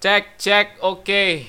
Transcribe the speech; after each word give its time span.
Cek, 0.00 0.40
cek, 0.40 0.68
oke. 0.80 1.44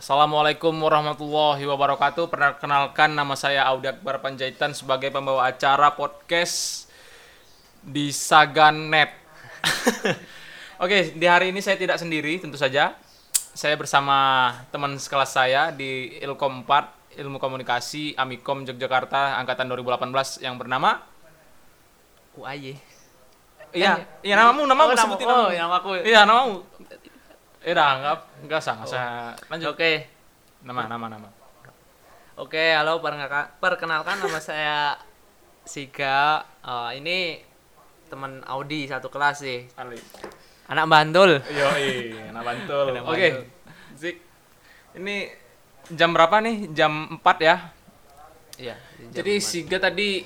Assalamualaikum 0.00 0.72
warahmatullahi 0.80 1.60
wabarakatuh. 1.68 2.32
Perkenalkan 2.32 3.12
nama 3.12 3.36
saya 3.36 3.68
Audi 3.68 3.84
Akbar 3.84 4.24
Panjaitan 4.24 4.72
sebagai 4.72 5.12
pembawa 5.12 5.52
acara 5.52 5.92
podcast 5.92 6.88
di 7.84 8.08
Saganet. 8.16 9.12
oke, 10.88 11.12
di 11.20 11.26
hari 11.28 11.52
ini 11.52 11.60
saya 11.60 11.76
tidak 11.76 12.00
sendiri 12.00 12.40
tentu 12.40 12.56
saja. 12.56 12.96
Saya 13.52 13.76
bersama 13.76 14.48
teman 14.72 14.96
sekelas 14.96 15.36
saya 15.36 15.68
di 15.68 16.16
Ilkom 16.24 16.64
4 16.64 17.20
Ilmu 17.20 17.36
Komunikasi 17.36 18.16
Amikom 18.16 18.64
Yogyakarta 18.64 19.36
angkatan 19.36 19.68
2018 19.68 20.40
yang 20.40 20.56
bernama 20.56 20.96
UAY. 22.40 22.80
Iya, 23.74 24.06
iya 24.22 24.34
namamu, 24.38 24.70
namamu 24.70 24.94
oh, 24.94 24.96
sebutin 24.96 25.26
oh, 25.26 25.50
namamu. 25.50 25.58
nama 25.58 25.74
aku. 25.82 25.90
Iya, 26.06 26.22
namamu. 26.22 26.62
Eh, 27.64 27.72
dah, 27.72 27.96
enggak, 27.96 28.16
enggak 28.44 28.60
usah. 28.60 28.76
Lanjut. 29.48 29.72
Oke. 29.72 30.04
Nama, 30.68 30.84
nama, 30.84 31.06
nama. 31.08 31.28
Oke, 32.36 32.60
halo 32.76 33.00
perkenalkan, 33.00 34.20
nama 34.20 34.36
saya 34.36 35.00
Siga. 35.64 36.44
Eh, 36.60 37.00
ini 37.00 37.40
teman 38.12 38.44
Audi 38.44 38.84
satu 38.84 39.08
kelas 39.08 39.40
sih. 39.40 39.64
Ali. 39.80 39.96
Anak 40.68 40.92
Bantul. 40.92 41.40
Yo, 41.40 41.68
anak 42.28 42.44
bantul. 42.52 43.00
Oke. 43.00 43.32
Bantul. 43.32 43.48
Zik. 43.96 44.16
Ini 45.00 45.32
jam 45.88 46.12
berapa 46.12 46.44
nih? 46.44 46.68
Jam 46.76 47.16
4 47.16 47.48
ya. 47.48 47.56
Iya. 48.60 48.76
Jadi 49.08 49.40
Siga 49.40 49.80
tadi 49.80 50.20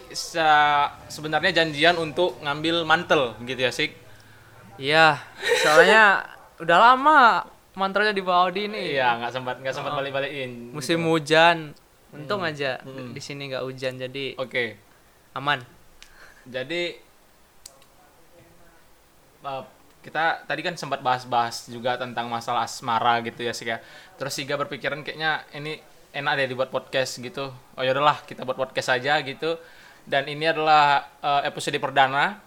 sebenarnya 1.07 1.63
janjian 1.63 2.03
untuk 2.03 2.43
ngambil 2.43 2.83
mantel 2.83 3.39
gitu 3.47 3.63
ya, 3.63 3.71
Sik. 3.71 3.95
Iya, 4.75 5.23
soalnya 5.63 6.03
udah 6.59 6.79
lama 6.79 7.45
mantranya 7.75 8.11
di 8.11 8.21
bawah 8.21 8.51
Audi 8.51 8.67
ini. 8.67 8.95
Iya, 8.95 9.19
nggak 9.23 9.33
sempat 9.33 9.57
nggak 9.63 9.75
sempat 9.75 9.93
balik-balikin. 9.95 10.75
Musim 10.75 11.03
hujan. 11.07 11.73
Untung 12.09 12.41
aja 12.41 12.81
Hmm. 12.83 13.13
di 13.13 13.21
sini 13.21 13.53
nggak 13.53 13.65
hujan 13.65 14.01
jadi 14.01 14.33
Oke. 14.41 14.81
aman. 15.37 15.61
Jadi 16.49 16.97
uh, 19.45 19.65
kita 20.01 20.49
tadi 20.49 20.61
kan 20.65 20.75
sempat 20.75 21.05
bahas-bahas 21.05 21.69
juga 21.69 22.01
tentang 22.01 22.33
masalah 22.33 22.65
asmara 22.65 23.21
gitu 23.21 23.45
ya 23.45 23.53
sih 23.53 23.69
ya. 23.69 23.79
Terus 24.17 24.33
Siga 24.35 24.57
berpikiran 24.57 25.05
kayaknya 25.05 25.45
ini 25.53 25.77
enak 26.11 26.33
deh 26.41 26.49
dibuat 26.49 26.73
podcast 26.73 27.21
gitu. 27.21 27.53
Oh 27.53 27.83
ya 27.85 27.93
udahlah 27.93 28.25
kita 28.25 28.49
buat 28.49 28.57
podcast 28.57 28.89
aja 28.95 29.21
gitu. 29.21 29.61
Dan 30.09 30.25
ini 30.25 30.49
adalah 30.49 31.05
uh, 31.21 31.45
episode 31.45 31.77
perdana 31.77 32.41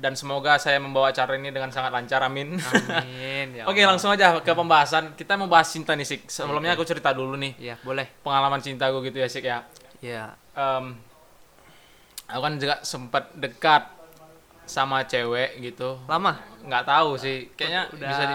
dan 0.00 0.16
semoga 0.16 0.56
saya 0.56 0.80
membawa 0.80 1.12
acara 1.12 1.36
ini 1.36 1.48
dengan 1.48 1.68
sangat 1.68 1.92
lancar 1.92 2.24
amin. 2.24 2.56
Amin. 2.56 3.46
ya 3.54 3.64
Oke, 3.70 3.84
langsung 3.84 4.08
aja 4.08 4.40
ke 4.40 4.50
pembahasan. 4.50 5.12
Kita 5.12 5.36
mau 5.36 5.44
bahas 5.44 5.68
cinta 5.68 5.92
nih, 5.92 6.02
Sik. 6.02 6.26
Sebelumnya 6.26 6.72
aku 6.72 6.82
cerita 6.82 7.12
dulu 7.12 7.36
nih 7.36 7.52
Iya, 7.60 7.76
boleh. 7.80 8.08
pengalaman 8.20 8.58
cintaku 8.58 9.04
gitu 9.04 9.20
ya, 9.20 9.28
Sik 9.28 9.44
ya. 9.44 9.68
Iya. 10.00 10.32
Em, 10.52 10.96
aku 12.26 12.40
kan 12.40 12.54
juga 12.56 12.80
sempat 12.80 13.28
dekat 13.34 13.86
sama 14.64 15.02
cewek 15.02 15.58
gitu 15.60 15.98
Lama? 16.06 16.38
nggak 16.62 16.86
tahu 16.86 17.18
sih 17.18 17.50
kayaknya 17.52 17.90
Udah- 17.90 18.06
bisa 18.06 18.22
di 18.22 18.34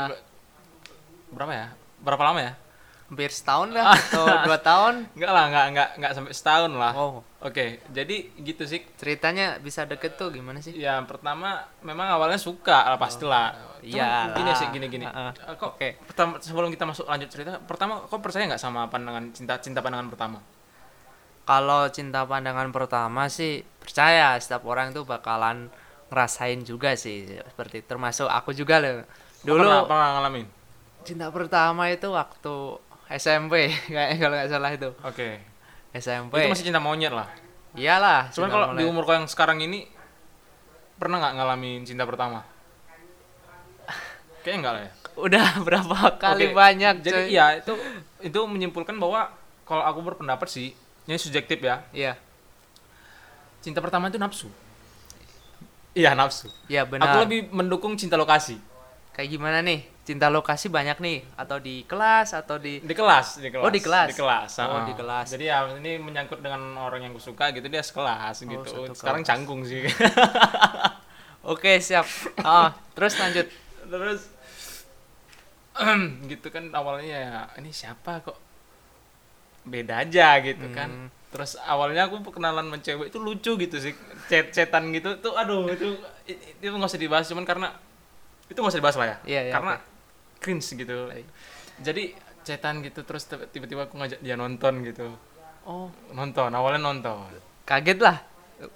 berapa 1.32 1.48
ya 1.50 1.68
berapa 2.04 2.20
lama 2.22 2.40
ya 2.42 2.52
Hampir 3.06 3.30
setahun 3.30 3.70
lah 3.70 3.94
atau 4.10 4.26
dua 4.44 4.58
tahun. 4.58 5.06
nggak 5.14 5.30
lah 5.30 5.46
nggak 5.48 5.66
nggak 5.72 5.90
nggak 6.02 6.12
sampai 6.12 6.34
setahun 6.34 6.72
lah 6.74 6.92
Oh, 6.92 7.22
oke 7.40 7.66
jadi 7.90 8.16
gitu 8.36 8.66
sih 8.66 8.82
ceritanya 8.94 9.58
bisa 9.58 9.86
deket 9.86 10.16
tuh 10.16 10.30
gimana 10.30 10.58
sih? 10.58 10.74
ya 10.74 10.98
pertama 11.04 11.54
memang 11.80 12.10
awalnya 12.12 12.36
suka 12.36 12.82
lah 12.84 12.98
pastilah 12.98 13.54
Cuman 13.78 13.86
iyalah. 13.86 14.34
gini 14.34 14.52
sih 14.52 14.68
gini 14.70 14.86
gini 14.90 15.06
Heeh. 15.06 15.32
Eh, 15.38 15.56
kok 15.56 15.78
Oke. 15.78 16.02
pertama 16.04 16.42
sebelum 16.42 16.68
kita 16.68 16.84
masuk 16.84 17.06
lanjut 17.06 17.30
cerita 17.30 17.62
pertama 17.62 18.02
kok 18.02 18.18
percaya 18.18 18.50
nggak 18.50 18.58
sama 18.58 18.90
pandangan 18.90 19.30
cinta 19.30 19.54
cinta 19.60 19.80
pandangan 19.80 20.10
pertama 20.10 20.38
Kalau 21.46 21.86
cinta 21.88 22.26
pandangan 22.26 22.74
pertama 22.74 23.30
sih 23.30 23.62
percaya 23.78 24.34
setiap 24.36 24.66
orang 24.66 24.90
itu 24.90 25.06
bakalan 25.06 25.70
ngerasain 26.10 26.66
juga 26.66 26.98
sih 26.98 27.30
seperti 27.30 27.82
termasuk 27.82 28.26
aku 28.26 28.50
juga 28.50 28.82
loh. 28.82 29.06
Dulu 29.44 29.62
pernah, 29.62 29.86
pernah 29.86 30.08
ngalamin 30.18 30.46
cinta 31.06 31.30
pertama 31.30 31.86
itu 31.86 32.10
waktu 32.10 32.82
SMP 33.10 33.70
kayaknya 33.94 34.16
kalau 34.18 34.36
nggak 34.38 34.50
salah 34.50 34.72
itu 34.74 34.90
oke 35.04 35.30
SMP. 35.96 36.34
itu 36.42 36.48
masih 36.52 36.66
cinta 36.68 36.82
monyet 36.84 37.14
lah 37.14 37.28
Iyalah. 37.76 38.32
Cuman 38.32 38.50
kalau 38.50 38.68
di 38.74 38.84
umur 38.88 39.04
kau 39.04 39.16
yang 39.16 39.28
sekarang 39.28 39.60
ini 39.60 39.84
pernah 40.96 41.20
nggak 41.20 41.34
ngalamin 41.36 41.84
cinta 41.84 42.08
pertama? 42.08 42.40
Kayaknya 44.42 44.58
enggak 44.64 44.74
lah 44.74 44.84
ya. 44.84 44.92
udah 45.16 45.48
berapa 45.68 45.96
kali 46.20 46.52
Oke, 46.52 46.56
banyak 46.56 46.96
Jadi 47.00 47.16
coy. 47.16 47.32
iya 47.32 47.56
itu 47.56 47.72
itu 48.20 48.36
menyimpulkan 48.36 49.00
bahwa 49.00 49.32
kalau 49.64 49.84
aku 49.88 50.04
berpendapat 50.04 50.48
sih, 50.52 50.76
ini 51.08 51.16
subjektif 51.16 51.60
ya. 51.64 51.84
Iya. 51.96 52.20
Cinta 53.64 53.80
pertama 53.80 54.12
itu 54.12 54.20
nafsu. 54.20 54.52
Iya 55.96 56.12
nafsu. 56.20 56.52
Iya 56.68 56.84
benar. 56.84 57.16
Aku 57.16 57.18
lebih 57.28 57.48
mendukung 57.56 57.96
cinta 57.96 58.20
lokasi 58.20 58.60
Kayak 59.16 59.40
gimana 59.40 59.64
nih? 59.64 59.88
Cinta 60.06 60.30
lokasi 60.30 60.70
banyak 60.70 61.02
nih 61.02 61.26
atau 61.34 61.58
di 61.58 61.82
kelas 61.84 62.38
atau 62.38 62.62
di 62.62 62.78
di 62.78 62.94
kelas, 62.94 63.42
di 63.42 63.50
kelas. 63.50 63.66
Oh, 63.66 63.74
di 63.74 63.82
kelas? 63.82 64.08
Di 64.14 64.16
kelas. 64.16 64.52
Oh, 64.62 64.70
ah. 64.70 64.86
di 64.86 64.94
kelas. 64.94 65.28
Jadi 65.34 65.46
ya 65.50 65.66
ini 65.76 65.98
menyangkut 65.98 66.40
dengan 66.40 66.78
orang 66.78 67.02
yang 67.02 67.12
aku 67.12 67.26
suka 67.26 67.50
gitu 67.50 67.66
dia 67.66 67.82
sekelas 67.82 68.46
gitu. 68.46 68.62
Oh, 68.62 68.86
satu 68.86 68.94
Sekarang 68.94 69.26
kelas. 69.26 69.30
canggung 69.34 69.66
sih. 69.66 69.82
Oke, 71.54 71.82
siap. 71.82 72.06
Ah, 72.40 72.78
terus 72.94 73.18
lanjut. 73.18 73.50
terus 73.86 74.30
gitu 76.32 76.48
kan 76.50 76.70
awalnya 76.72 77.06
ya 77.06 77.34
ini 77.60 77.70
siapa 77.70 78.24
kok 78.24 78.38
beda 79.62 80.02
aja 80.02 80.38
gitu 80.40 80.70
kan 80.72 80.90
Hmm. 80.90 81.10
terus 81.30 81.58
awalnya 81.60 82.08
aku 82.08 82.22
kenalan 82.32 82.66
sama 82.66 82.78
cewek 82.80 83.10
itu 83.12 83.18
lucu 83.20 83.52
gitu 83.60 83.76
sih 83.78 83.94
chat 84.26 84.50
chatan 84.50 84.90
gitu 84.90 85.18
tuh 85.20 85.34
aduh 85.36 85.68
itu 85.68 85.98
itu 86.26 86.70
nggak 86.70 86.88
usah 86.88 87.02
dibahas 87.02 87.26
cuman 87.28 87.44
karena 87.44 87.68
itu 88.48 88.56
nggak 88.56 88.72
usah 88.72 88.80
dibahas 88.80 88.98
lah 88.98 89.08
ya 89.10 89.18
Iya, 89.26 89.42
iya, 89.50 89.54
karena 89.54 89.74
cringe 90.46 90.70
gitu 90.70 91.10
jadi 91.78 92.14
chatan 92.46 92.80
gitu 92.80 93.02
terus 93.02 93.26
tiba- 93.26 93.50
tiba-tiba 93.50 93.82
aku 93.84 93.98
ngajak 93.98 94.22
dia 94.22 94.38
nonton 94.38 94.86
gitu 94.86 95.10
Oh, 95.66 95.90
nonton 96.14 96.54
awalnya 96.54 96.78
nonton 96.80 97.26
kaget 97.66 97.98
lah. 97.98 98.22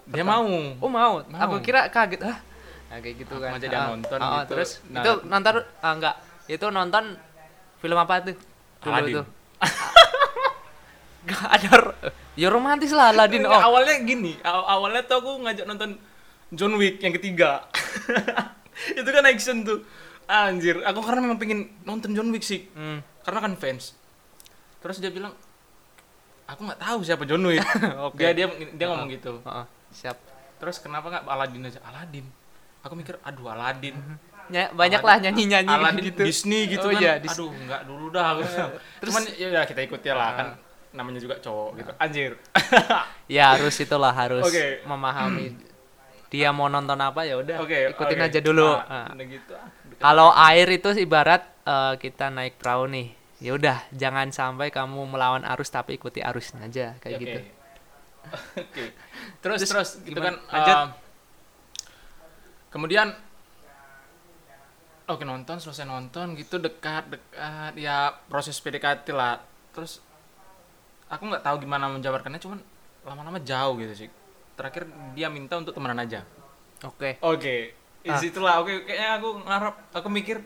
dia 0.09 0.25
mau 0.25 0.41
Oh, 0.81 0.89
mau. 0.89 1.21
Mau. 1.21 1.37
Aku 1.37 1.61
kira 1.61 1.85
kaget. 1.87 2.25
Ah, 2.25 2.41
nah, 2.89 2.97
kayak 2.97 3.15
gitu 3.15 3.29
Aku 3.31 3.45
kan. 3.45 3.49
ngajak 3.53 3.69
dia 3.69 3.77
Ah, 3.77 3.87
nonton 3.87 4.17
ah, 4.17 4.29
gitu. 4.41 4.51
Terus 4.51 4.69
Nah, 4.89 4.97
itu 4.99 5.11
nonton 5.23 5.53
ah, 5.77 5.91
enggak. 5.93 6.15
Itu 6.49 6.65
nonton 6.67 7.03
film 7.77 7.93
apa 7.93 8.25
tuh? 8.25 8.33
Dulu 8.81 8.89
Aladdin. 8.89 9.15
tuh. 9.15 9.25
Gak 11.29 11.45
ada 11.45 11.69
ya 12.33 12.47
romantis 12.47 12.89
lah 12.89 13.11
Aladin 13.11 13.43
oh 13.43 13.51
awalnya 13.51 13.99
gini 13.99 14.39
aw- 14.41 14.63
awalnya 14.65 15.03
tuh 15.03 15.19
aku 15.19 15.43
ngajak 15.43 15.67
nonton 15.67 15.99
John 16.49 16.73
Wick 16.73 16.97
yang 16.97 17.11
ketiga 17.11 17.67
itu 18.99 19.05
kan 19.05 19.27
action 19.27 19.61
tuh 19.61 19.83
anjir 20.29 20.77
aku 20.79 21.01
karena 21.01 21.25
memang 21.25 21.35
pengen 21.35 21.59
nonton 21.81 22.13
John 22.13 22.29
Wick 22.29 22.45
sih. 22.45 22.69
Hmm. 22.71 23.01
karena 23.19 23.39
kan 23.41 23.53
fans. 23.55 23.93
Terus 24.79 24.97
dia 24.97 25.09
bilang 25.09 25.33
aku 26.45 26.61
nggak 26.63 26.79
tahu 26.79 26.99
siapa 27.01 27.25
John 27.25 27.41
Wick. 27.43 27.61
Oke. 28.07 28.21
dia 28.21 28.31
dia 28.31 28.47
dia 28.47 28.85
ngomong 28.87 29.09
gitu. 29.09 29.41
Heeh, 29.41 29.65
siap. 29.91 30.17
Terus 30.57 30.77
kenapa 30.77 31.09
nggak 31.09 31.23
Aladdin 31.25 31.63
aja? 31.63 31.79
Aladdin. 31.83 32.25
Aku 32.79 32.93
mikir 32.93 33.17
aduh 33.21 33.49
Aladdin. 33.49 33.97
Ya, 34.49 34.73
banyak 34.73 34.97
lah 34.99 35.17
nyanyi-nyanyi 35.19 35.69
Aladdin 35.69 36.09
gitu. 36.09 36.21
Disney 36.25 36.65
gitu 36.67 36.85
Oh 36.85 36.93
kan. 36.93 37.01
iya, 37.01 37.13
Dis- 37.21 37.33
aduh 37.33 37.49
nggak 37.49 37.81
dulu 37.85 38.05
dah 38.09 38.25
aku. 38.33 38.41
Cuman 39.05 39.21
ya 39.33 39.45
udah 39.49 39.63
kita 39.65 39.81
ikut 39.83 40.01
ya 40.01 40.13
lah 40.13 40.29
kan 40.33 40.47
namanya 40.89 41.21
juga 41.21 41.37
cowok 41.37 41.69
gitu. 41.77 41.91
Anjir. 41.97 42.31
Ya 43.29 43.53
harus 43.53 43.77
itulah 43.77 44.09
harus 44.09 44.41
Oke. 44.41 44.81
memahami 44.83 45.53
dia 46.29 46.49
mau 46.49 46.65
nonton 46.65 46.97
apa 46.97 47.25
ya 47.25 47.37
udah 47.37 47.61
oke 47.61 47.73
ikutin 47.93 48.17
oke. 48.17 48.25
aja 48.25 48.39
dulu. 48.41 48.69
Nah, 48.73 49.13
Nah. 49.13 49.21
gitu. 49.21 49.53
Kalau 49.99 50.31
air 50.31 50.67
itu 50.71 50.89
ibarat 50.95 51.43
eh, 51.67 51.93
kita 51.99 52.31
naik 52.31 52.55
perahu 52.59 52.87
nih. 52.87 53.07
Ya 53.39 53.55
udah, 53.55 53.77
jangan 53.95 54.31
sampai 54.35 54.67
kamu 54.67 55.15
melawan 55.15 55.47
arus 55.55 55.71
tapi 55.71 55.95
ikuti 55.95 56.19
arusnya 56.19 56.67
aja 56.67 56.95
kayak 56.99 57.15
Oke. 57.19 57.23
gitu. 57.23 57.39
Oke. 58.59 58.85
Terus 59.39 59.59
Terus 59.63 59.69
terus 59.71 59.89
gitu 60.03 60.19
kan? 60.19 60.35
Lanjut. 60.51 60.75
eh, 60.75 60.87
kemudian 62.69 63.07
Oke 65.09 65.25
nonton 65.25 65.57
selesai 65.57 65.89
nonton 65.89 66.37
gitu 66.37 66.61
dekat 66.61 67.09
dekat 67.09 67.73
ya 67.73 68.13
proses 68.29 68.61
PDKT 68.61 69.09
lah 69.09 69.41
terus 69.73 70.05
aku 71.09 71.25
nggak 71.25 71.41
tahu 71.41 71.65
gimana 71.65 71.89
menjabarkannya 71.89 72.37
cuman 72.37 72.61
lama-lama 73.01 73.41
jauh 73.41 73.73
gitu 73.81 74.05
sih 74.05 74.09
terakhir 74.53 74.85
dia 75.17 75.25
minta 75.33 75.57
untuk 75.57 75.73
temenan 75.73 75.97
aja 75.97 76.21
Oke. 76.85 77.17
oke 77.25 77.73
di 77.99 78.07
Ah. 78.07 78.17
situlah 78.17 78.53
oke 78.59 78.73
kayaknya 78.83 79.09
aku 79.15 79.29
ngarep 79.41 79.75
aku 79.91 80.07
mikir 80.09 80.37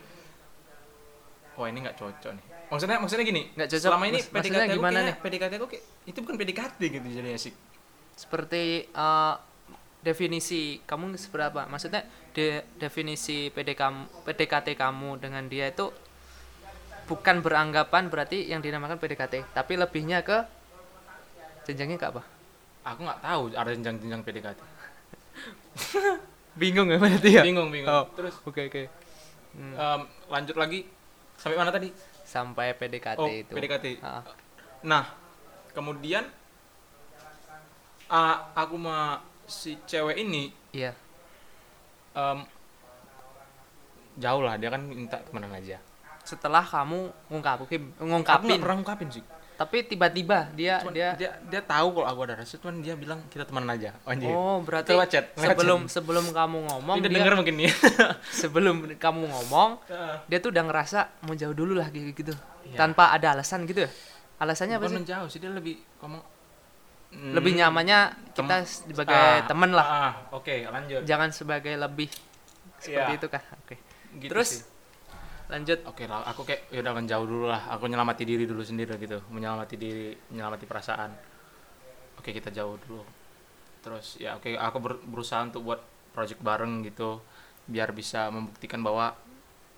oh 1.53 1.65
ini 1.65 1.77
nggak 1.79 1.95
cocok 1.95 2.31
nih 2.31 2.45
maksudnya 2.65 2.97
maksudnya 2.97 3.21
gini 3.23 3.41
Nggak 3.53 3.69
cocok, 3.69 3.85
selama 3.85 4.05
ini 4.07 4.17
mas- 4.17 4.29
PDKT 4.31 4.57
aku 4.59 4.73
gimana 4.73 4.89
kayaknya- 4.91 5.05
nih? 5.07 5.15
PDKT 5.21 5.53
aku 5.53 5.67
kayak 5.67 5.83
itu 6.03 6.17
bukan 6.19 6.35
PDKT 6.35 6.79
gitu 6.81 7.07
jadi 7.11 7.29
asik 7.31 7.55
Seperti 8.13 8.63
eh, 8.87 9.35
definisi 9.99 10.61
kamu 10.83 11.13
seberapa? 11.15 11.63
Maksudnya 11.63 12.03
de- 12.31 12.61
definisi 12.75 13.47
PD 13.49 13.73
kamu, 13.73 14.05
PDKT 14.21 14.73
kamu 14.73 15.17
dengan 15.17 15.45
dia 15.45 15.65
itu 15.67 15.89
bukan 17.03 17.39
beranggapan 17.39 18.07
berarti 18.07 18.45
yang 18.45 18.59
dinamakan 18.59 18.97
PDKT 18.97 19.45
tapi 19.51 19.73
lebihnya 19.75 20.21
ke 20.21 20.41
jenjangnya 21.63 21.95
ke 21.95 22.07
apa 22.07 22.21
Aku 22.83 22.99
nggak 23.01 23.21
tahu 23.21 23.43
ada 23.53 23.69
jenjang-jenjang 23.71 24.21
PDKT. 24.21 24.59
bingung 26.53 26.87
ya 26.87 26.97
berarti 26.97 27.29
ya 27.31 27.41
Bingung, 27.41 27.69
bingung. 27.69 27.89
Oh. 27.89 28.05
Terus 28.13 28.37
oke 28.41 28.61
oke 28.63 28.83
em, 29.53 30.01
lanjut 30.27 30.55
lagi 30.55 30.85
sampai 31.35 31.57
mana 31.57 31.69
tadi? 31.69 31.89
sampai 32.23 32.73
PDKT 32.73 33.19
Oh, 33.19 33.27
itu 33.27 33.51
PDKT. 33.51 33.85
Ah, 33.99 34.23
Nah, 34.81 35.05
kemudian 35.71 36.25
ah, 38.07 38.49
aku 38.53 38.75
sama 38.75 39.21
si 39.43 39.75
cewek 39.83 40.17
ini 40.17 40.49
iya 40.71 40.95
em, 42.13 42.39
jauh 44.15 44.41
lah 44.41 44.55
dia 44.55 44.69
kan 44.69 44.81
minta 44.81 45.17
temenan 45.19 45.51
aja. 45.51 45.77
setelah 46.23 46.63
kamu 46.63 47.11
ngungkapin 47.27 47.91
Aku 47.93 48.05
ngungkapin 48.05 48.47
nggak 48.47 48.61
pernah 48.61 48.75
ngungkapin 48.79 49.09
sih. 49.11 49.23
Tapi 49.53 49.83
tiba-tiba 49.83 50.49
dia 50.51 50.81
Cuman 50.81 50.91
dia 50.91 51.09
dia 51.13 51.31
dia 51.43 51.61
tahu 51.61 51.93
kalau 51.93 52.07
aku 52.07 52.19
ada 52.23 52.35
rasa, 52.37 52.57
cuman 52.57 52.79
dia 52.79 52.93
bilang 52.93 53.21
kita 53.27 53.43
temenan 53.43 53.71
aja. 53.71 53.93
Anjir. 54.03 54.27
oh 54.27 54.59
berarti 54.59 54.91
Lewat 54.91 55.07
chat, 55.07 55.25
sebelum 55.33 55.79
chat. 55.83 55.93
sebelum 55.95 56.25
kamu 56.27 56.57
ngomong 56.65 56.95
Tidak 56.97 57.07
dia 57.07 57.17
denger 57.17 57.33
mungkin 57.35 57.55
nih. 57.55 57.71
sebelum 58.41 58.75
kamu 58.95 59.23
ngomong 59.25 59.69
dia 60.25 60.37
tuh 60.37 60.49
udah 60.49 60.63
ngerasa 60.63 60.99
mau 61.21 61.33
jauh 61.33 61.53
dulu 61.53 61.73
lah 61.73 61.87
gitu 61.87 62.09
gitu 62.11 62.33
Iya. 62.63 62.79
tanpa 62.79 63.11
ada 63.11 63.31
alasan 63.31 63.63
gitu 63.63 63.83
ya 63.83 63.91
alasannya 64.37 64.75
apa 64.75 64.87
Bukan 64.87 65.03
sih 65.03 65.09
jauh 65.09 65.27
sih 65.27 65.39
dia 65.39 65.49
lebih 65.49 65.77
ngomong 65.99 66.23
Hmm, 67.13 67.29
lebih 67.29 67.53
nyamannya 67.53 67.99
kita 68.33 68.65
sebagai 68.65 69.13
ah, 69.13 69.45
temen 69.45 69.69
lah 69.69 69.85
ah, 69.85 70.11
Oke, 70.33 70.65
lanjut. 70.65 71.05
jangan 71.05 71.29
sebagai 71.29 71.77
lebih 71.77 72.09
seperti 72.79 73.11
Iya. 73.13 73.19
itu 73.21 73.27
kah 73.29 73.43
oke 73.53 73.75
Gitu 74.17 74.31
terus 74.33 74.49
sih. 74.49 74.72
Lanjut 75.53 75.79
Oke 75.85 76.09
lah, 76.09 76.25
aku 76.25 76.41
kayak 76.49 76.73
ya 76.73 76.81
udah 76.81 76.93
kan 76.97 77.05
jauh 77.05 77.25
dulu 77.29 77.45
lah. 77.45 77.61
Aku 77.77 77.85
nyelamati 77.85 78.25
diri 78.25 78.49
dulu 78.49 78.65
sendiri 78.65 78.97
gitu, 78.97 79.21
menyelamati 79.29 79.77
diri, 79.77 80.17
menyelamati 80.33 80.65
perasaan. 80.65 81.13
Oke 82.17 82.33
kita 82.33 82.49
jauh 82.49 82.73
dulu. 82.81 83.05
Terus 83.85 84.17
ya 84.17 84.33
oke 84.39 84.49
aku 84.57 84.77
ber- 84.81 85.03
berusaha 85.05 85.45
untuk 85.45 85.61
buat 85.61 85.81
project 86.17 86.41
bareng 86.41 86.81
gitu, 86.89 87.21
biar 87.69 87.93
bisa 87.93 88.33
membuktikan 88.33 88.81
bahwa 88.81 89.13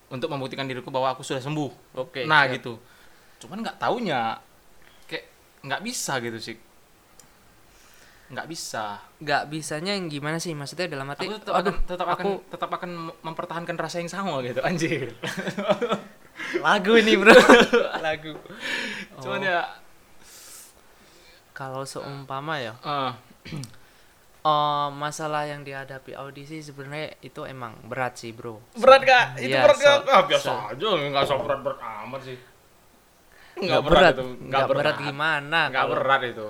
untuk 0.07 0.31
membuktikan 0.31 0.63
diriku 0.69 0.93
bahwa 0.93 1.11
aku 1.11 1.25
sudah 1.27 1.43
sembuh. 1.43 1.99
oke 1.99 2.23
nah 2.23 2.47
siap. 2.47 2.61
gitu. 2.61 2.79
Cuman 3.43 3.59
nggak 3.65 3.75
taunya 3.81 4.39
kayak 5.11 5.25
nggak 5.65 5.81
bisa 5.83 6.23
gitu 6.23 6.39
sih. 6.39 6.55
Nggak 8.25 8.47
bisa. 8.47 8.97
nggak 9.15 9.43
bisanya 9.47 9.93
yang 9.93 10.07
gimana 10.07 10.37
sih 10.37 10.51
maksudnya 10.51 10.89
dalam 10.89 11.05
arti 11.07 11.25
Aku 11.25 11.37
tetap 11.37 11.53
aduh 11.55 11.71
akan 11.71 11.85
tetap 11.85 12.07
akan 12.07 12.25
aku 12.25 12.31
tetap 12.47 12.69
akan 12.71 12.91
mempertahankan 13.21 13.75
rasa 13.75 13.97
yang 13.97 14.09
sama 14.09 14.41
gitu 14.41 14.59
anjir. 14.59 15.13
lagu 16.59 16.91
ini 16.95 17.15
bro 17.15 17.31
lagu 18.03 18.33
Cuman 19.17 19.39
Oh. 19.39 19.45
ya 19.45 19.61
kalau 21.51 21.83
seumpama 21.83 22.59
ya 22.59 22.73
eh, 22.75 23.11
eh, 24.43 24.87
masalah 24.91 25.45
yang 25.45 25.61
dihadapi 25.61 26.11
audisi 26.13 26.59
sebenarnya 26.59 27.15
itu 27.21 27.45
emang 27.45 27.77
berat 27.83 28.17
sih 28.17 28.29
bro 28.29 28.59
berat 28.73 29.01
gak? 29.01 29.25
Itu 29.37 29.47
Iya, 29.49 29.63
berat 29.63 29.77
gak? 29.77 29.95
so- 29.95 30.05
Ah, 30.07 30.23
biasa 30.23 30.43
so- 30.43 30.65
aja, 30.67 30.87
nggak 30.91 31.23
so 31.23 31.35
berat 31.39 31.59
berat 31.61 31.79
amat 32.03 32.21
sih. 32.23 32.37
nggak 33.55 33.81
berat 33.81 34.13
itu, 34.13 34.25
nggak 34.43 34.65
berat 34.67 34.95
gimana 34.99 35.59
Nggak 35.69 35.79
kalau- 35.79 35.93
berat 35.95 36.21
itu. 36.25 36.47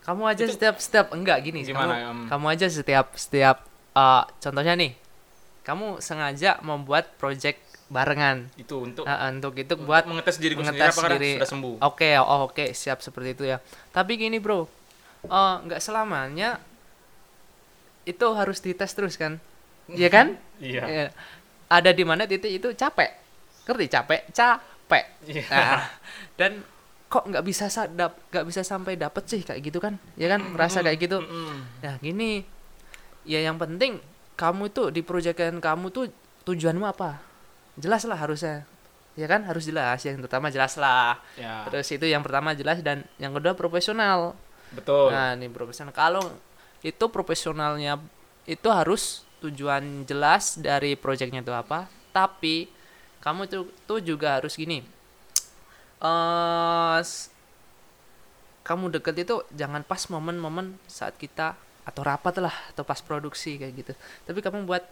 Kamu 0.00 0.22
aja 0.26 0.44
setiap 0.48 0.76
setiap 0.80 1.06
enggak 1.12 1.38
gini 1.44 1.60
Gimana, 1.62 1.92
kamu, 1.92 2.10
em? 2.10 2.18
kamu 2.32 2.46
aja 2.50 2.66
setiap 2.66 3.06
setiap 3.14 3.56
eh, 3.92 4.22
contohnya 4.40 4.74
nih 4.74 4.92
kamu 5.60 6.00
sengaja 6.00 6.56
membuat 6.64 7.14
project 7.20 7.60
barengan 7.90 8.46
Itu 8.54 8.86
untuk 8.86 9.04
Eh, 9.04 9.18
untuk 9.28 9.52
itu 9.58 9.74
untuk 9.76 9.84
buat 9.84 10.06
mengetes 10.06 10.38
sendiri 10.38 10.54
mengetes 10.56 10.94
apakah 10.94 11.18
diri. 11.18 11.36
sudah 11.36 11.50
sembuh. 11.50 11.74
Oke, 11.82 12.14
oh 12.16 12.46
oke, 12.46 12.70
siap 12.70 13.02
seperti 13.02 13.34
itu 13.34 13.44
ya. 13.44 13.58
Tapi 13.90 14.14
gini 14.14 14.38
bro, 14.38 14.64
eh, 15.26 15.54
nggak 15.66 15.82
selamanya 15.82 16.62
itu 18.06 18.26
harus 18.32 18.58
dites 18.62 18.90
terus 18.94 19.14
kan? 19.18 19.36
Iya 19.90 20.08
kan? 20.08 20.26
Iya. 20.60 20.84
Ya. 20.86 21.06
Ada 21.72 21.90
di 21.90 22.04
mana 22.04 22.28
titik 22.28 22.52
itu 22.52 22.68
capek, 22.76 23.10
ngerti 23.64 23.86
capek, 23.88 24.20
capek. 24.30 25.04
Iya. 25.24 25.44
Nah, 25.48 25.82
dan 26.36 26.60
kok 27.10 27.26
nggak 27.26 27.42
bisa 27.42 27.66
sadap, 27.66 28.14
nggak 28.30 28.46
bisa 28.46 28.62
sampai 28.62 28.94
dapet 28.94 29.26
sih 29.26 29.42
kayak 29.42 29.60
gitu 29.66 29.82
kan? 29.82 29.98
Ya 30.14 30.30
kan, 30.30 30.54
ngerasa 30.54 30.86
kayak 30.86 30.98
gitu. 31.02 31.18
Nah 31.82 31.98
gini, 31.98 32.46
ya 33.26 33.42
yang 33.42 33.58
penting 33.58 33.98
kamu 34.38 34.70
itu 34.70 34.94
di 34.94 35.02
proyekan 35.02 35.58
kamu 35.58 35.90
tuh 35.90 36.06
tujuanmu 36.46 36.86
apa? 36.86 37.18
Jelas 37.74 38.06
lah 38.06 38.14
harusnya, 38.14 38.62
ya 39.18 39.26
kan 39.26 39.42
harus 39.42 39.66
jelas. 39.66 39.98
Yang 40.06 40.30
pertama 40.30 40.54
jelas 40.54 40.78
lah. 40.78 41.18
Ya. 41.34 41.66
Terus 41.66 41.90
itu 41.90 42.06
yang 42.06 42.22
pertama 42.22 42.54
jelas 42.54 42.78
dan 42.78 43.02
yang 43.18 43.34
kedua 43.34 43.58
profesional. 43.58 44.38
Betul. 44.70 45.10
Nah 45.10 45.34
ini 45.34 45.50
profesional. 45.50 45.90
Kalau 45.90 46.22
itu 46.86 47.04
profesionalnya 47.10 47.98
itu 48.46 48.68
harus 48.70 49.26
tujuan 49.42 50.06
jelas 50.06 50.62
dari 50.62 50.94
proyeknya 50.94 51.42
itu 51.42 51.50
apa. 51.50 51.90
Tapi 52.14 52.70
kamu 53.18 53.50
tuh, 53.50 53.66
tuh 53.82 53.98
juga 53.98 54.38
harus 54.38 54.54
gini. 54.54 54.99
S- 57.00 57.28
kamu 58.64 58.92
deket 59.00 59.26
itu 59.26 59.42
jangan 59.56 59.82
pas 59.82 60.00
momen-momen 60.08 60.76
saat 60.86 61.16
kita 61.16 61.56
atau 61.84 62.02
rapat 62.04 62.38
lah 62.38 62.54
atau 62.70 62.84
pas 62.86 63.00
produksi 63.02 63.56
kayak 63.58 63.72
gitu. 63.74 63.92
Tapi 64.28 64.38
kamu 64.44 64.68
buat 64.68 64.84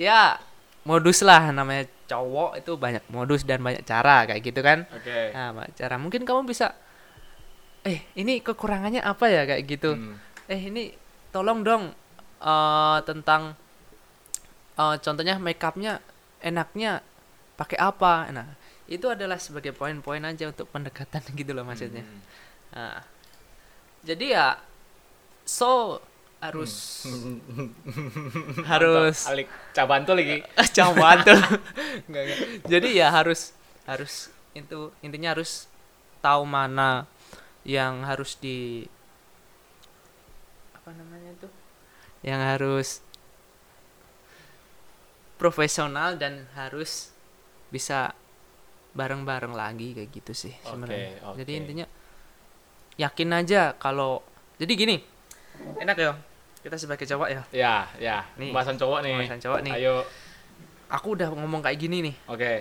ya 0.00 0.40
modus 0.82 1.22
lah 1.22 1.54
namanya 1.54 1.86
cowok 2.10 2.58
itu 2.58 2.72
banyak 2.74 3.04
modus 3.12 3.46
dan 3.46 3.62
banyak 3.62 3.84
cara 3.86 4.26
kayak 4.26 4.42
gitu 4.42 4.60
kan. 4.64 4.88
Oke. 4.90 5.30
Nah, 5.34 5.52
Mbak, 5.54 5.68
cara 5.78 5.94
mungkin 6.00 6.22
kamu 6.26 6.42
bisa 6.48 6.74
eh 7.82 8.06
ini 8.14 8.38
kekurangannya 8.40 9.02
apa 9.02 9.26
ya 9.26 9.42
kayak 9.46 9.62
gitu. 9.66 9.94
Hmm. 9.98 10.16
Eh 10.46 10.60
ini 10.70 10.94
tolong 11.34 11.62
dong 11.66 11.84
eh 12.42 12.98
tentang 13.06 13.54
eh 14.78 14.96
contohnya 15.02 15.36
make 15.38 15.62
upnya 15.62 15.98
enaknya 16.42 17.02
pakai 17.58 17.78
apa. 17.78 18.32
Nah, 18.32 18.46
itu 18.90 19.06
adalah 19.06 19.38
sebagai 19.38 19.70
poin-poin 19.74 20.22
aja 20.22 20.50
untuk 20.50 20.66
pendekatan 20.70 21.22
gitu 21.40 21.52
loh 21.54 21.66
maksudnya. 21.66 22.02
Hmm. 22.02 22.20
Nah, 22.72 22.98
jadi 24.02 24.26
ya 24.34 24.46
so 25.46 26.00
harus 26.42 27.06
harus 28.70 29.18
Alik 29.30 29.48
caban 29.70 30.02
tuh 30.02 30.18
lagi. 30.18 30.42
Jangan 30.76 31.22
tuh. 31.22 31.38
Enggak, 32.10 32.22
enggak. 32.26 32.38
Jadi 32.66 32.88
ya 32.98 33.14
harus 33.14 33.54
harus 33.86 34.30
itu 34.52 34.90
intinya 35.06 35.38
harus 35.38 35.70
tahu 36.18 36.42
mana 36.42 37.06
yang 37.62 38.02
harus 38.02 38.34
di 38.34 38.90
apa 40.74 40.90
namanya 40.98 41.30
itu? 41.30 41.48
Yang 42.26 42.40
harus 42.42 42.88
profesional 45.38 46.18
dan 46.18 46.46
harus 46.58 47.14
bisa 47.70 48.14
bareng-bareng 48.92 49.56
lagi 49.56 49.96
kayak 49.96 50.10
gitu 50.12 50.32
sih 50.36 50.54
sebenarnya. 50.62 51.20
oke. 51.24 51.36
Jadi 51.40 51.52
intinya 51.56 51.86
yakin 53.00 53.30
aja 53.32 53.72
kalau 53.80 54.20
jadi 54.60 54.72
gini. 54.76 54.96
Enak 55.80 55.96
ya. 55.96 56.12
Kita 56.62 56.76
sebagai 56.78 57.08
cowok 57.08 57.28
ya. 57.28 57.42
Ya, 57.50 57.74
ya. 57.98 58.16
Nih. 58.38 58.52
Pembahasan 58.52 58.78
cowok 58.78 58.98
nih. 59.02 59.12
Pembahasan 59.18 59.40
cowok 59.42 59.60
nih. 59.66 59.72
Ayo. 59.74 59.96
Aku 60.92 61.16
udah 61.16 61.32
ngomong 61.32 61.64
kayak 61.64 61.78
gini 61.80 61.98
nih. 62.10 62.16
Oke. 62.28 62.52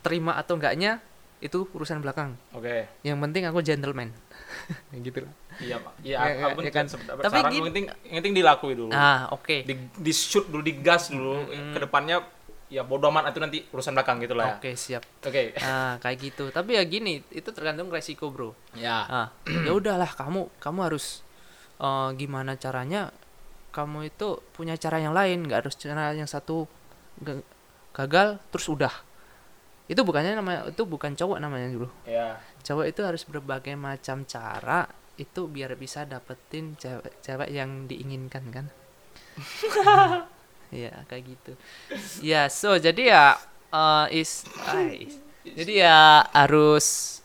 terima 0.00 0.32
atau 0.32 0.56
enggaknya 0.56 0.96
itu 1.44 1.68
urusan 1.76 2.00
belakang. 2.00 2.32
Oke. 2.56 2.88
Yang 3.04 3.20
penting 3.20 3.42
aku 3.44 3.60
gentleman. 3.60 4.16
gitu 5.04 5.28
lah. 5.28 5.34
Iya, 5.60 5.76
Pak. 5.76 5.92
Iya, 6.00 6.16
Ya, 6.16 6.24
ya, 6.24 6.44
apa 6.48 6.56
pun 6.56 6.62
ya 6.64 6.72
kan. 6.72 6.86
Tapi 6.88 7.36
yang 7.52 7.66
penting 7.68 7.84
yang 8.08 8.18
penting 8.24 8.34
dilakui 8.40 8.72
dulu. 8.72 8.92
Ah, 8.96 9.28
oke. 9.28 9.68
Di, 9.68 9.74
di 9.76 10.12
shoot 10.16 10.48
dulu, 10.48 10.64
digas 10.64 11.12
dulu. 11.12 11.36
Mm-mm. 11.36 11.76
Ke 11.76 11.78
depannya 11.84 12.24
ya 12.70 12.86
bodo 12.86 13.10
amat 13.10 13.34
itu 13.34 13.40
nanti 13.42 13.58
urusan 13.68 13.92
belakang 13.92 14.22
gitu 14.22 14.38
lah 14.38 14.46
ya. 14.46 14.54
Oke, 14.56 14.70
siap. 14.78 15.02
Oke. 15.26 15.52
Ah, 15.66 15.98
kayak 15.98 16.18
gitu. 16.22 16.48
Tapi 16.48 16.78
ya 16.78 16.82
gini, 16.86 17.18
itu 17.28 17.50
tergantung 17.50 17.90
resiko, 17.90 18.30
Bro. 18.30 18.54
Ya. 18.72 19.04
Ah, 19.04 19.28
ya 19.66 19.74
udahlah 19.74 20.08
kamu 20.14 20.46
kamu 20.62 20.78
harus 20.86 21.26
eh, 21.82 22.08
gimana 22.14 22.54
caranya 22.54 23.10
kamu 23.74 24.08
itu 24.08 24.38
punya 24.54 24.78
cara 24.78 25.02
yang 25.02 25.10
lain, 25.12 25.46
nggak 25.46 25.66
harus 25.66 25.74
cara 25.74 26.14
yang 26.14 26.30
satu 26.30 26.70
ga- 27.18 27.42
gagal 27.90 28.38
terus 28.54 28.66
udah. 28.70 28.94
Itu 29.90 30.06
bukannya 30.06 30.38
namanya 30.38 30.70
itu 30.70 30.86
bukan 30.86 31.18
cowok 31.18 31.42
namanya, 31.42 31.66
Bro. 31.74 31.90
Ya. 32.06 32.38
cowok 32.62 32.86
itu 32.86 33.00
harus 33.02 33.24
berbagai 33.26 33.74
macam 33.74 34.22
cara 34.22 34.86
itu 35.16 35.48
biar 35.48 35.76
bisa 35.76 36.04
dapetin 36.04 36.76
cewek-cewek 36.76 37.52
yang 37.52 37.84
diinginkan 37.84 38.44
kan 38.48 38.66
Iya 40.70 41.02
kayak 41.10 41.24
gitu 41.26 41.52
ya 42.22 42.46
so 42.46 42.78
jadi 42.78 43.02
ya 43.10 43.24
uh, 43.74 44.06
is, 44.10 44.46
ah, 44.62 44.86
is- 44.86 45.18
jadi 45.42 45.72
ya 45.88 45.98
harus 46.30 47.18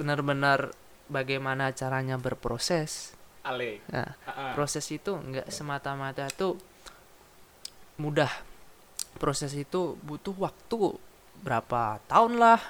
benar-benar 0.00 0.72
bagaimana 1.06 1.68
caranya 1.76 2.16
berproses 2.16 3.12
Ale. 3.44 3.82
nah 3.92 4.16
Ah, 4.24 4.30
ah. 4.30 4.52
proses 4.56 4.86
itu 4.88 5.12
nggak 5.12 5.52
semata-mata 5.52 6.30
tuh 6.32 6.56
mudah 8.00 8.30
proses 9.20 9.52
itu 9.52 9.94
butuh 10.00 10.34
waktu 10.40 10.96
berapa 11.44 12.00
tahun 12.08 12.40
lah 12.40 12.60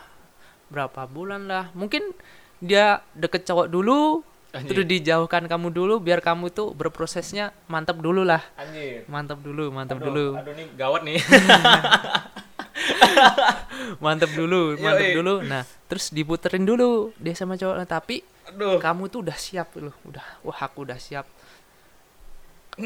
berapa 0.73 1.07
bulan 1.07 1.47
lah 1.47 1.69
mungkin 1.77 2.03
dia 2.59 3.01
deket 3.15 3.45
cowok 3.47 3.69
dulu 3.71 4.25
Anjir. 4.53 4.69
terus 4.69 4.85
dijauhkan 4.85 5.45
kamu 5.45 5.69
dulu 5.73 5.95
biar 5.97 6.21
kamu 6.21 6.49
tuh 6.49 6.73
berprosesnya 6.73 7.51
mantap 7.67 7.99
dulu 7.99 8.21
lah 8.21 8.41
Anjir. 8.55 9.03
mantap 9.07 9.41
dulu 9.41 9.69
mantap 9.73 9.97
Aduh, 9.97 10.07
dulu 10.09 10.27
Aduh 10.37 10.53
nih 10.53 10.67
gawat 10.77 11.01
nih. 11.03 11.19
mantap 14.05 14.31
dulu 14.31 14.77
mantap 14.77 15.07
Yoi. 15.07 15.15
dulu 15.15 15.35
nah 15.43 15.63
terus 15.87 16.11
diputerin 16.11 16.63
dulu 16.63 17.11
dia 17.17 17.33
sama 17.33 17.57
cowok 17.57 17.77
tapi 17.85 18.21
Aduh. 18.49 18.77
kamu 18.77 19.09
tuh 19.09 19.25
udah 19.25 19.37
siap 19.37 19.73
loh 19.77 19.95
udah 20.05 20.25
wah 20.43 20.59
aku 20.59 20.85
udah 20.85 20.99
siap 21.01 21.25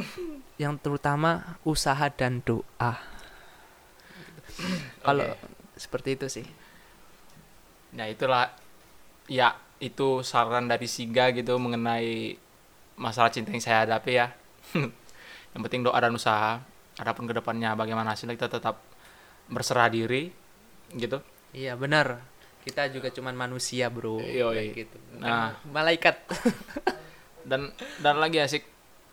yang 0.62 0.76
terutama 0.76 1.56
usaha 1.62 2.06
dan 2.08 2.42
doa 2.42 2.99
kalau 5.00 5.26
Oke. 5.26 5.38
seperti 5.76 6.08
itu 6.14 6.26
sih 6.30 6.46
Nah 7.96 8.06
itulah 8.06 8.52
ya 9.25 9.56
itu 9.78 10.21
saran 10.21 10.66
dari 10.66 10.87
Siga 10.87 11.30
gitu 11.30 11.56
mengenai 11.56 12.37
masalah 12.97 13.28
cinta 13.28 13.50
yang 13.50 13.61
saya 13.61 13.85
hadapi 13.85 14.12
ya. 14.14 14.33
yang 15.52 15.62
penting 15.62 15.83
doa 15.83 15.97
dan 15.97 16.12
usaha. 16.12 16.61
Adapun 16.97 17.25
ke 17.25 17.33
depannya 17.33 17.73
bagaimana 17.73 18.12
hasilnya 18.12 18.35
kita 18.35 18.49
tetap 18.50 18.80
berserah 19.47 19.87
diri 19.87 20.33
gitu. 20.90 21.21
iya 21.52 21.73
benar 21.73 22.18
kita 22.62 22.90
juga 22.90 23.09
cuman 23.09 23.33
manusia 23.33 23.87
bro 23.87 24.18
Yoi. 24.18 24.54
Kayak 24.54 24.68
gitu 24.75 24.97
Nah. 25.16 25.54
malaikat 25.66 26.18
Dan 27.47 27.71
dan 28.00 28.18
lagi 28.18 28.42
asik 28.42 28.66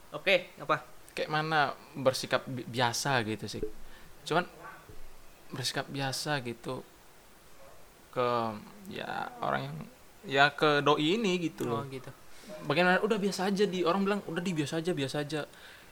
oke 0.10 0.58
apa 0.58 0.82
kayak 1.13 1.29
mana 1.29 1.70
bersikap 1.93 2.41
bi- 2.46 2.65
biasa 2.65 3.22
gitu 3.22 3.46
sih. 3.46 3.62
Cuman 4.25 4.48
bersikap 5.51 5.86
biasa 5.86 6.41
gitu 6.41 6.82
ke 8.10 8.27
ya 8.89 9.05
orang 9.38 9.62
yang 9.67 9.77
ya 10.23 10.51
ke 10.51 10.79
doi 10.79 11.17
ini 11.17 11.37
gitu 11.37 11.65
loh. 11.65 11.81
oh 11.81 11.85
gitu. 11.87 12.09
Bagaimana? 12.63 12.99
Udah 12.99 13.19
biasa 13.19 13.47
aja 13.47 13.63
di 13.63 13.83
orang 13.83 14.01
bilang 14.01 14.19
udah 14.23 14.39
di 14.39 14.51
biasa 14.51 14.79
aja 14.79 14.91
biasa 14.91 15.15
aja. 15.21 15.41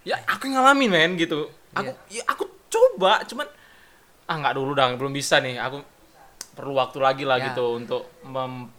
Ya 0.01 0.17
aku 0.23 0.47
ngalamin 0.47 0.87
men 0.87 1.11
gitu. 1.15 1.51
Aku 1.71 1.91
ya 2.07 2.23
aku 2.25 2.47
coba 2.67 3.21
cuman 3.23 3.47
ah 4.25 4.35
nggak 4.37 4.55
dulu 4.55 4.71
dah 4.71 4.87
belum 4.95 5.11
bisa 5.11 5.37
nih. 5.37 5.59
Aku 5.59 5.83
perlu 6.51 6.75
waktu 6.75 6.99
lagi 6.99 7.23
lah 7.23 7.37
Ya. 7.37 7.51
gitu 7.51 7.75
untuk 7.75 8.07
mem- 8.23 8.71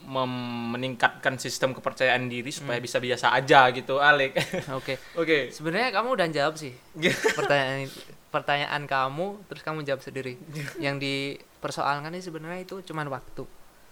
mem- 0.00 0.68
meningkatkan 0.72 1.36
sistem 1.36 1.72
kepercayaan 1.72 2.28
diri 2.28 2.48
supaya 2.48 2.78
bisa 2.78 2.96
biasa 2.96 3.28
aja 3.30 3.68
gitu 3.70 3.98
Alek 3.98 4.32
oke. 4.78 4.94
Oke. 5.14 5.48
Sebenarnya 5.50 5.90
kamu 5.90 6.08
udah 6.14 6.28
jawab 6.28 6.54
sih. 6.56 6.72
Pertanyaan 7.38 7.88
pertanyaan 8.28 8.84
kamu 8.84 9.40
terus 9.48 9.62
kamu 9.62 9.82
jawab 9.82 10.00
sendiri. 10.00 10.36
Yang 10.84 10.96
dipersoalkan 11.00 12.08
ini 12.08 12.20
sebenarnya 12.20 12.60
itu 12.62 12.80
cuman 12.82 13.08
waktu 13.08 13.44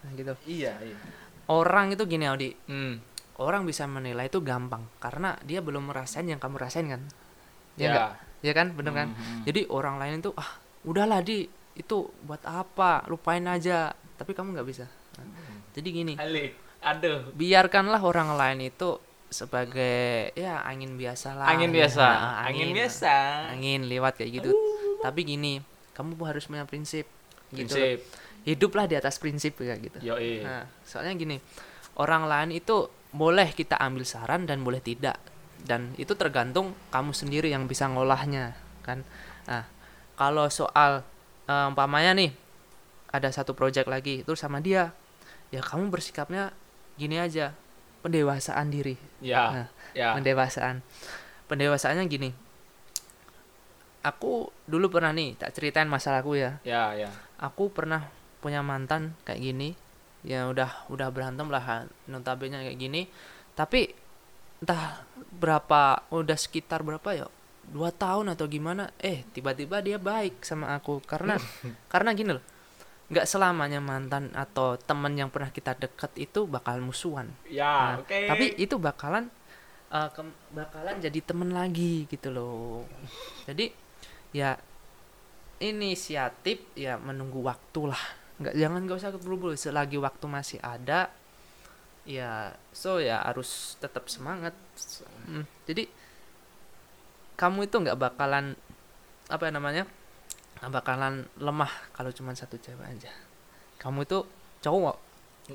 nah, 0.04 0.10
gitu. 0.16 0.32
Iya 0.48 0.72
iya. 0.82 0.96
Orang 1.46 1.94
itu 1.94 2.02
gini 2.04 2.26
Audi. 2.26 2.52
Hmm. 2.66 3.00
orang 3.36 3.68
bisa 3.68 3.84
menilai 3.84 4.32
itu 4.32 4.40
gampang 4.40 4.88
karena 4.96 5.36
dia 5.44 5.60
belum 5.60 5.92
merasain 5.92 6.24
yang 6.24 6.40
kamu 6.40 6.56
rasain 6.56 6.88
kan? 6.88 7.04
Ya 7.76 7.84
ya. 7.84 7.88
enggak 7.92 8.10
ya 8.40 8.52
kan? 8.56 8.66
Bener 8.72 8.92
kan? 8.96 9.08
Mhm. 9.12 9.44
jadi 9.44 9.60
orang 9.68 10.00
lain 10.00 10.24
itu 10.24 10.32
ah 10.36 10.56
udahlah 10.88 11.20
di. 11.20 11.44
Itu 11.76 12.08
buat 12.24 12.40
apa? 12.48 13.04
Lupain 13.12 13.44
aja. 13.44 13.92
Tapi 13.92 14.32
kamu 14.32 14.56
nggak 14.56 14.68
bisa. 14.72 14.88
Nah, 15.20 15.28
jadi 15.76 15.88
gini. 15.92 16.14
Alek 16.16 16.56
aduh. 16.80 17.28
Biarkanlah 17.36 18.00
orang 18.00 18.32
lain 18.38 18.72
itu 18.72 18.96
sebagai 19.26 20.30
ya 20.38 20.62
angin 20.62 20.94
biasa 20.94 21.34
lah 21.34 21.50
angin 21.50 21.74
biasa. 21.74 22.06
Nah, 22.06 22.46
angin 22.46 22.70
biasa. 22.72 23.14
Angin 23.52 23.80
lewat 23.90 24.22
kayak 24.22 24.40
gitu. 24.40 24.50
Tapi 25.02 25.20
gini 25.26 25.60
kamu 25.96 26.12
harus 26.28 26.44
punya 26.44 26.68
prinsip 26.68 27.08
gitu 27.54 27.74
prinsip 27.74 27.98
hiduplah 28.46 28.86
di 28.86 28.94
atas 28.94 29.18
prinsip 29.18 29.58
ya 29.58 29.74
gitu 29.74 29.98
yo 29.98 30.14
Nah, 30.46 30.70
soalnya 30.86 31.18
gini, 31.18 31.36
orang 31.98 32.30
lain 32.30 32.54
itu 32.54 32.86
boleh 33.10 33.50
kita 33.50 33.74
ambil 33.82 34.06
saran 34.06 34.46
dan 34.46 34.62
boleh 34.62 34.78
tidak. 34.78 35.18
Dan 35.66 35.98
itu 35.98 36.14
tergantung 36.14 36.78
kamu 36.94 37.10
sendiri 37.10 37.50
yang 37.50 37.66
bisa 37.66 37.90
ngolahnya, 37.90 38.54
kan. 38.86 39.02
Nah, 39.50 39.66
kalau 40.14 40.46
soal 40.46 41.02
eh, 41.50 41.66
umpamanya 41.66 42.14
nih 42.14 42.30
ada 43.10 43.34
satu 43.34 43.50
project 43.58 43.90
lagi 43.90 44.22
terus 44.22 44.38
sama 44.38 44.62
dia, 44.62 44.94
ya 45.50 45.58
kamu 45.58 45.90
bersikapnya 45.90 46.54
gini 46.94 47.18
aja, 47.18 47.50
pendewasaan 48.06 48.70
diri. 48.70 48.94
ya 49.18 49.42
Nah, 49.50 49.68
ya 49.90 50.14
Pendewasaan. 50.14 50.86
Pendewasaannya 51.50 52.06
gini. 52.06 52.30
Aku 54.06 54.54
dulu 54.70 54.86
pernah 54.86 55.10
nih, 55.10 55.34
tak 55.34 55.50
ceritain 55.50 55.90
masalahku 55.90 56.38
ya. 56.38 56.62
Ya 56.62 56.94
ya. 56.94 57.10
Aku 57.42 57.74
pernah 57.74 58.06
punya 58.38 58.62
mantan 58.62 59.18
kayak 59.26 59.42
gini. 59.42 59.74
Ya 60.22 60.46
udah 60.46 60.86
udah 60.86 61.10
berantem 61.10 61.50
lah 61.50 61.90
notabene 62.06 62.62
kayak 62.62 62.78
gini. 62.78 63.10
Tapi 63.58 63.90
entah 64.62 65.02
berapa 65.34 66.06
udah 66.14 66.38
sekitar 66.38 66.86
berapa 66.86 67.10
ya? 67.12 67.26
Dua 67.66 67.90
tahun 67.90 68.30
atau 68.38 68.46
gimana? 68.46 68.94
Eh 69.02 69.26
tiba-tiba 69.34 69.82
dia 69.82 69.98
baik 69.98 70.46
sama 70.46 70.78
aku. 70.78 71.02
Karena 71.02 71.34
karena 71.92 72.14
gini 72.14 72.30
loh. 72.38 72.44
Nggak 73.06 73.26
selamanya 73.26 73.78
mantan 73.82 74.30
atau 74.34 74.74
teman 74.78 75.14
yang 75.14 75.30
pernah 75.30 75.50
kita 75.50 75.74
deket 75.74 76.14
itu 76.14 76.46
bakal 76.46 76.78
musuhan. 76.78 77.30
Ya 77.46 77.98
Nah, 77.98 78.06
oke. 78.06 78.18
tapi 78.26 78.54
itu 78.58 78.78
bakalan 78.78 79.30
uh, 79.94 80.10
bakalan 80.50 80.98
jadi 80.98 81.18
temen 81.22 81.54
lagi 81.54 82.06
gitu 82.10 82.34
loh. 82.34 82.82
Jadi 83.46 83.85
ya 84.36 84.60
inisiatif 85.56 86.60
ya 86.76 87.00
menunggu 87.00 87.40
waktu 87.40 87.88
lah 87.88 88.02
nggak 88.36 88.52
jangan 88.52 88.80
nggak 88.84 88.98
usah 89.00 89.16
buru-buru. 89.16 89.56
Selagi 89.56 89.96
waktu 89.96 90.24
masih 90.28 90.60
ada 90.60 91.08
ya 92.04 92.52
so 92.76 93.00
ya 93.00 93.24
harus 93.24 93.80
tetap 93.80 94.12
semangat. 94.12 94.52
Hmm, 95.24 95.48
jadi 95.64 95.88
kamu 97.40 97.64
itu 97.64 97.76
nggak 97.80 97.96
bakalan 97.96 98.52
apa 99.32 99.48
namanya 99.48 99.88
nggak 100.60 100.72
bakalan 100.72 101.24
lemah 101.40 101.72
kalau 101.96 102.12
cuma 102.12 102.36
satu 102.36 102.60
cewek 102.60 102.84
aja. 102.84 103.12
Kamu 103.80 104.04
itu 104.04 104.20
cowok. 104.60 104.96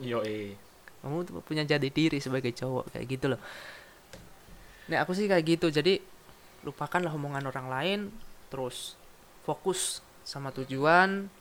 Yo 0.01 0.25
kamu 1.01 1.25
tuh 1.25 1.41
punya 1.41 1.65
jati 1.65 1.89
diri 1.89 2.17
sebagai 2.17 2.53
cowok 2.53 2.97
kayak 2.97 3.05
gitu 3.05 3.25
loh. 3.29 3.41
Nek 4.89 5.05
aku 5.05 5.13
sih 5.13 5.29
kayak 5.29 5.45
gitu. 5.45 5.69
Jadi 5.69 6.01
lupakanlah 6.65 7.13
omongan 7.13 7.45
orang 7.49 7.67
lain 7.69 7.99
terus 8.51 8.99
fokus 9.47 10.03
sama 10.27 10.53
tujuan 10.53 11.31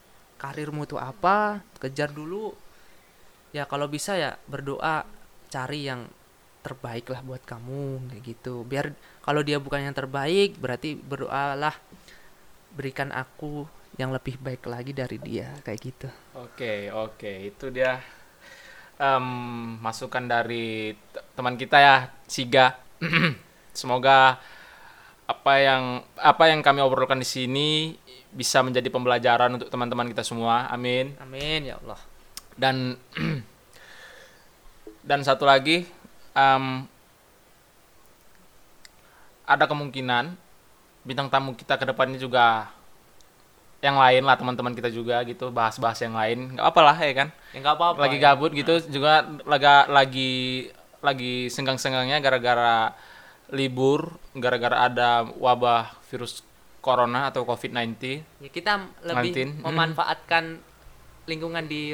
karirmu 0.41 0.89
tuh 0.89 0.97
apa 0.97 1.61
kejar 1.77 2.09
dulu. 2.09 2.55
Ya 3.51 3.67
kalau 3.67 3.85
bisa 3.91 4.15
ya 4.17 4.39
berdoa 4.47 5.05
cari 5.51 5.85
yang 5.85 6.07
terbaik 6.65 7.11
lah 7.11 7.21
buat 7.21 7.43
kamu 7.45 8.09
kayak 8.09 8.23
gitu. 8.25 8.63
Biar 8.65 8.95
kalau 9.21 9.45
dia 9.45 9.61
bukan 9.61 9.85
yang 9.85 9.93
terbaik 9.93 10.57
berarti 10.57 10.95
berdoalah 10.97 11.75
berikan 12.71 13.11
aku 13.11 13.67
yang 13.99 14.15
lebih 14.15 14.39
baik 14.39 14.63
lagi 14.65 14.95
dari 14.95 15.19
dia 15.19 15.51
kayak 15.67 15.79
gitu. 15.83 16.07
Oke, 16.39 16.87
oke, 16.89 17.51
itu 17.51 17.67
dia 17.69 17.99
em, 18.95 19.25
masukan 19.83 20.23
dari 20.23 20.95
teman 21.35 21.59
kita 21.59 21.77
ya, 21.77 21.97
Siga. 22.25 22.79
Semoga 23.79 24.39
apa 25.31 25.53
yang 25.63 25.83
apa 26.19 26.43
yang 26.51 26.59
kami 26.59 26.83
obrolkan 26.83 27.19
di 27.19 27.27
sini 27.27 27.69
bisa 28.31 28.59
menjadi 28.63 28.87
pembelajaran 28.91 29.55
untuk 29.55 29.71
teman-teman 29.71 30.11
kita 30.11 30.23
semua. 30.27 30.67
Amin. 30.71 31.15
amin 31.19 31.71
ya 31.71 31.75
Allah 31.83 31.99
Dan 32.55 32.99
dan 35.07 35.19
satu 35.23 35.47
lagi 35.47 35.87
em, 36.35 36.65
ada 39.47 39.65
kemungkinan 39.67 40.35
bintang 41.01 41.27
tamu 41.31 41.57
kita 41.57 41.75
ke 41.81 41.85
depannya 41.87 42.21
juga 42.21 42.69
yang 43.81 43.97
lain 43.97 44.21
lah 44.21 44.37
teman-teman 44.37 44.77
kita 44.77 44.93
juga 44.93 45.25
gitu 45.25 45.49
bahas-bahas 45.49 45.97
yang 46.05 46.13
lain 46.13 46.53
nggak 46.53 46.67
apa 46.69 46.81
lah 46.85 46.97
ya 47.01 47.13
kan 47.17 47.27
ya 47.49 47.57
nggak 47.65 47.75
apa-apa 47.81 47.97
lagi 47.97 48.17
ya. 48.21 48.23
gabut 48.29 48.53
gitu 48.53 48.77
juga 48.93 49.25
laga 49.49 49.89
lagi 49.89 50.69
lagi 51.01 51.49
senggang-senggangnya 51.49 52.21
gara-gara 52.21 52.93
libur 53.51 54.15
gara-gara 54.33 54.87
ada 54.87 55.09
wabah 55.35 55.91
virus 56.07 56.41
corona 56.79 57.27
atau 57.27 57.43
covid-19 57.43 58.23
Ya, 58.39 58.49
kita 58.49 58.73
lebih 59.03 59.31
Mantin. 59.35 59.49
memanfaatkan 59.61 60.43
lingkungan 61.23 61.63
di 61.63 61.93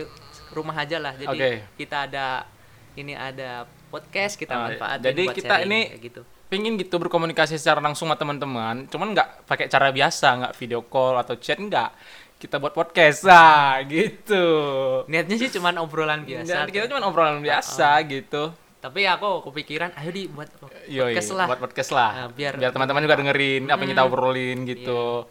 rumah 0.50 0.78
aja 0.78 0.98
lah. 0.98 1.12
Jadi 1.12 1.28
Oke. 1.28 1.52
kita 1.76 2.08
ada 2.08 2.48
ini 2.96 3.12
ada 3.12 3.68
podcast 3.88 4.34
kita 4.36 4.54
Ah, 4.54 4.62
manfaatin 4.66 5.06
jadi 5.06 5.24
buat 5.26 5.36
kita 5.36 5.56
sharing, 5.60 5.70
ini- 5.70 5.88
gitu. 6.02 6.22
pingin 6.48 6.74
gitu 6.76 6.96
berkomunikasi 6.96 7.56
secara 7.56 7.78
langsung 7.78 8.08
sama 8.08 8.16
teman-teman 8.16 8.88
cuman 8.88 9.12
nggak 9.12 9.44
pakai 9.46 9.68
cara 9.68 9.92
biasa 9.92 10.28
nggak 10.38 10.54
video 10.56 10.80
call 10.82 11.16
atau 11.16 11.36
chat 11.36 11.56
nggak 11.56 11.92
kita 12.38 12.58
buat 12.58 12.72
podcast 12.72 13.28
ah 13.28 13.78
gitu 13.84 14.46
Niatnya 15.06 15.36
sih 15.38 15.52
cuman 15.52 15.78
obrolan 15.78 16.24
biasa. 16.24 16.66
Kita 16.66 16.84
tuh. 16.84 16.90
cuma 16.90 17.04
obrolan 17.04 17.40
biasa 17.40 17.88
gitu 18.08 18.56
Tapi 18.78 19.04
aku 19.04 19.42
kepikiran 19.44 19.90
ayo 19.96 20.10
di 20.10 20.28
buat 20.28 20.48
podcast 20.54 21.32
lah. 21.32 21.46
buat 21.46 21.60
podcast 21.60 21.90
lah 21.92 22.10
Nah, 22.14 22.28
biar- 22.30 22.56
biar 22.56 22.72
teman-teman 22.72 23.02
juga 23.02 23.16
dengerin 23.16 23.66
apa 23.66 23.80
yang 23.80 23.92
kita 23.92 24.04
obrolin 24.04 24.58
gitu 24.64 25.26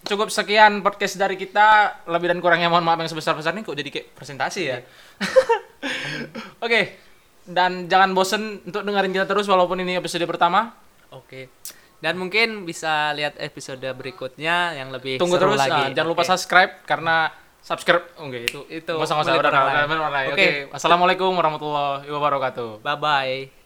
cukup 0.00 0.28
sekian 0.28 0.80
podcast 0.80 1.14
dari 1.14 1.36
kita. 1.36 2.00
Lebih 2.06 2.28
dan 2.28 2.40
kurangnya 2.40 2.68
mohon 2.68 2.80
maaf 2.80 2.96
yang 2.96 3.06
sebesar-besarnya 3.06 3.60
kok 3.60 3.74
jadi 3.74 3.90
kayak 3.90 4.06
presentasi 4.14 4.60
ya. 4.64 4.78
Oke. 6.64 6.80
Dan 7.44 7.84
jangan 7.84 8.12
bosen 8.12 8.42
untuk 8.62 8.80
dengerin 8.80 9.12
kita 9.12 9.26
terus 9.26 9.44
walaupun 9.44 9.76
ini 9.76 9.96
episode 9.96 10.24
pertama. 10.24 10.72
Oke. 11.10 11.50
Dan 12.00 12.16
mungkin 12.16 12.64
bisa 12.64 13.12
lihat 13.12 13.36
episode 13.36 13.84
berikutnya 13.92 14.72
yang 14.72 14.88
lebih 14.88 15.20
Tunggu 15.20 15.36
seru 15.36 15.52
terus. 15.52 15.60
lagi. 15.60 15.82
Nah, 15.82 15.92
jangan 15.92 16.08
lupa 16.08 16.24
subscribe 16.24 16.80
karena 16.84 17.28
subscribe 17.60 18.04
oh, 18.18 18.26
enggak 18.26 18.50
itu 18.50 18.60
Itu 18.68 18.92
nggak 18.96 19.06
usah 19.06 19.14
nggak 19.20 19.26
usah 19.26 19.34
udah. 19.40 19.52
Oke. 20.32 20.34
Oke. 20.34 20.48
Assalamualaikum 20.74 21.30
warahmatullahi 21.36 22.08
wabarakatuh. 22.08 22.82
Bye 22.82 22.98
bye. 22.98 23.59